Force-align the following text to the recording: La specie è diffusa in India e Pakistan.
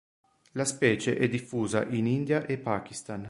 La 0.53 0.65
specie 0.65 1.15
è 1.15 1.27
diffusa 1.29 1.85
in 1.89 2.07
India 2.07 2.47
e 2.47 2.57
Pakistan. 2.57 3.19